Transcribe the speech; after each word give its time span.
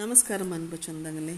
நமஸ்காரம் 0.00 0.50
அன்பு 0.50 0.76
சொந்தங்களே. 0.76 1.36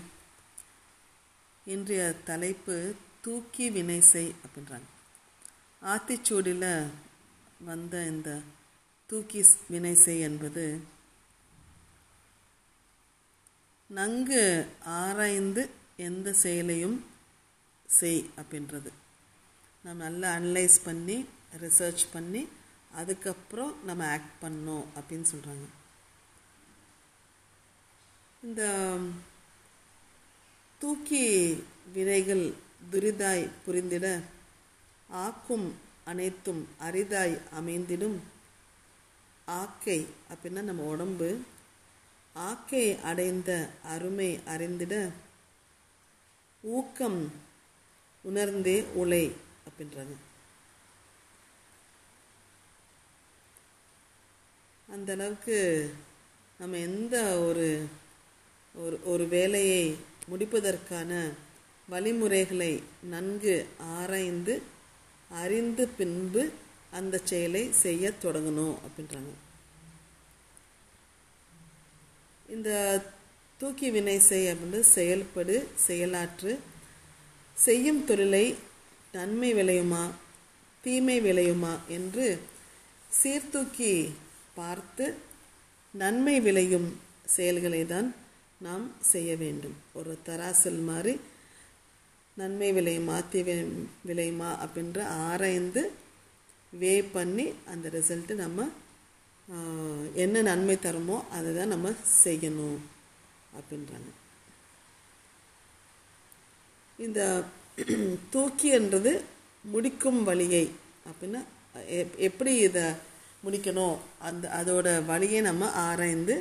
இன்றைய 1.65 2.15
தலைப்பு 2.25 2.95
தூக்கி 3.21 3.71
வினை 3.71 4.01
செய் 4.01 4.35
அப்படின்றாங்க. 4.45 4.89
ஆத்திச்சூடியில் 5.83 6.87
வந்த 7.65 8.07
இந்த 8.07 8.41
தூக்கி 9.07 9.45
வினை 9.69 9.95
செய் 9.95 10.21
என்பது 10.21 10.81
நன்கு 13.87 14.67
ஆராய்ந்து 14.85 15.71
எந்த 15.97 16.33
செயலையும் 16.33 17.05
செய் 17.87 18.31
அப்படின்றது. 18.37 18.93
நம்ம 19.83 20.03
நல்லா 20.03 20.35
அனலைஸ் 20.37 20.79
பண்ணி 20.85 21.25
ரிசர்ச் 21.61 22.07
பண்ணி 22.13 22.49
அதுக்கப்புறம் 22.93 23.85
நம்ம 23.85 24.11
ஆக்ட் 24.11 24.45
பண்ணோம் 24.45 24.85
அப்படின்னு 24.97 25.25
சொல்கிறாங்க 25.35 25.67
இந்த 28.47 28.99
தூக்கி 30.79 31.25
வினைகள் 31.93 32.53
துரிதாய் 32.91 33.51
புரிந்திட 33.67 34.23
ஆக்கும் 35.09 35.75
அனைத்தும் 36.05 36.69
அரிதாய் 36.81 37.41
அமைந்திடும். 37.61 38.19
ஆக்கை 39.45 40.07
அப்படின்னா 40.31 40.61
நம்ம 40.61 40.83
உடம்பு. 40.83 41.41
ஆக்கை 42.33 43.01
அடைந்த 43.01 43.71
அருமை 43.83 44.41
அறிந்திட 44.45 45.11
ஊக்கம் 46.61 47.33
உணர்ந்தே 48.23 48.83
உலை 48.83 49.33
அப்படின்றாங்க. 49.69 50.17
அந்த 54.89 55.13
அளவுக்கு 55.13 55.59
நம்ம 56.59 56.77
எந்த 56.77 57.39
ஒரு 57.39 57.89
ஒரு 58.77 58.97
ஒரு 59.05 59.25
வேலையை 59.27 59.83
முடிப்பதற்கான 60.31 61.11
வழிமுறைகளை 61.89 62.83
நன்கு 63.11 63.55
ஆராய்ந்து 63.79 64.63
அறிந்து 65.31 65.89
பின்பு 65.89 66.43
அந்த 66.91 67.21
செயலை 67.25 67.73
செய்ய 67.73 68.13
தொடங்கணும் 68.23 68.77
அப்படின்றாங்க. 68.87 69.33
இந்த 72.49 72.71
தூக்கி 73.61 73.91
வினை 73.91 74.19
செய் 74.19 74.51
அப்படின்னு 74.53 74.81
செயல்படு 74.81 75.57
செயலாற்று 75.75 76.53
செய்யும் 77.57 78.05
தொழிலை 78.05 78.57
நன்மை 79.13 79.55
விளையுமா 79.55 80.05
தீமை 80.85 81.21
விளையுமா 81.21 81.79
என்று 81.89 82.27
சீர்தூக்கி 83.11 84.15
பார்த்து 84.55 85.07
நன்மை 85.95 86.41
விளையும் 86.41 86.89
செயல்களை 87.27 87.87
தான் 87.87 88.09
நாம் 88.61 88.85
செய்ய 89.13 89.31
வேண்டும். 89.37 89.77
ஒரு 89.99 90.13
தராசல் 90.27 90.81
மாதிரி 90.91 91.15
நன்மை 92.37 92.69
விளையுமா 92.79 93.17
தீ 93.33 93.41
விளையுமா 94.09 94.51
அப்படின்ற 94.65 94.99
ஆராய்ந்து 95.29 95.83
வே 96.73 96.95
பண்ணி 97.15 97.45
அந்த 97.73 97.87
ரிசல்ட்டு 97.97 98.35
நம்ம 98.45 98.61
என்ன 100.25 100.43
நன்மை 100.43 100.77
தருமோ 100.85 101.17
அதை 101.37 101.51
தான் 101.55 101.73
நம்ம 101.75 101.89
செய்யணும் 102.25 102.79
அப்படின்றாங்க. 103.59 104.11
இந்த 106.99 107.21
தூக்கின்றது 108.35 109.13
முடிக்கும் 109.65 110.21
வழியை 110.29 110.65
அப்படின்னா 111.09 111.41
எப்படி 112.29 112.53
இதை 112.69 112.85
முடிக்கணும்? 113.45 113.97
அந்த 114.29 114.45
அதோட 114.61 114.89
வழியை 115.11 115.41
நம்ம 115.41 115.71
ஆராய்ந்து 115.87 116.37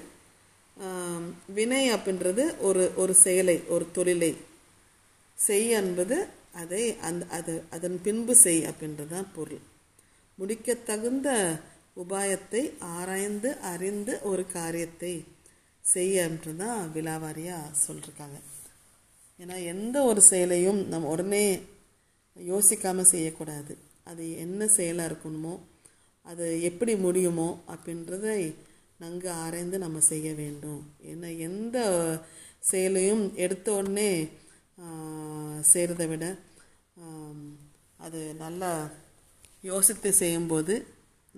வினை 1.58 1.84
அப்படின்றது 1.96 2.44
ஒரு 2.68 2.84
ஒரு 3.02 3.14
செயலை 3.26 3.58
ஒரு 3.76 3.86
தொழிலை. 3.98 4.32
செய் 5.38 5.70
என்பது 5.80 6.18
அதை 6.62 6.84
அந்த 7.08 7.24
அது 7.38 7.54
அதன் 7.76 7.98
பின்பு 8.06 8.34
செய் 8.44 8.62
அப்படின்றது 8.70 9.14
தான் 9.16 9.32
பொருள். 9.36 9.64
முடிக்க 10.38 10.76
தகுந்த 10.90 11.30
உபாயத்தை 12.04 12.62
ஆராய்ந்து 12.96 13.50
அறிந்து 13.72 14.14
ஒரு 14.32 14.44
காரியத்தை 14.58 15.14
செய்யன்றது 15.86 16.60
தான் 16.64 16.80
விழாவாரியாக 16.96 17.76
சொல்லியிருக்காங்க 17.86 18.38
ஏன்னா 19.40 19.56
எந்த 19.74 19.98
ஒரு 20.10 20.22
செயலையும் 20.32 20.82
நம்ம 20.92 21.10
உடனே 21.14 21.46
யோசிக்காமல் 22.36 23.12
செய்யக்கூடாது. 23.14 23.74
அது 24.12 24.24
என்ன 24.44 24.68
செயலாக 24.78 25.10
இருக்கணுமோ 25.10 25.54
அது 26.26 26.46
எப்படி 26.70 26.94
முடியுமோ 27.06 27.50
அப்படின்றதை 27.74 28.38
நன்கு 29.02 29.30
ஆராய்ந்து 29.44 29.78
நம்ம 29.86 30.02
செய்ய 30.12 30.28
வேண்டும். 30.42 30.82
ஏன்னா 31.12 31.30
எந்த 31.48 31.78
செயலையும் 32.72 33.24
எடுத்த 33.46 33.68
உடனே 33.80 34.10
செய்கிறத 35.72 36.04
விட 36.12 36.26
அது 38.06 38.20
நல்லா 38.44 38.72
யோசித்து 39.72 40.10
செய்யும்போது 40.22 40.74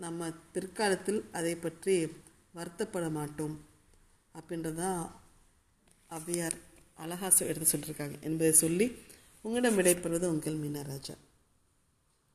நம்ம 0.03 0.29
பிற்காலத்தில் 0.55 1.21
அதை 1.37 1.53
பற்றி 1.65 1.95
வருத்தப்பட 2.57 3.05
மாட்டோம். 3.17 3.55
அப்படின்றதான் 4.37 4.99
அவ்வியார் 6.17 6.57
அழகா 7.03 7.29
எடுத்து 7.51 7.67
சொல்லியிருக்காங்க 7.71 8.17
என்பதை 8.27 8.51
சொல்லி 8.63 8.87
உங்களிடம் 9.45 9.77
விடைபெறுவது 9.79 10.27
உங்கள் 10.33 10.61
மீனராஜா. 10.63 11.15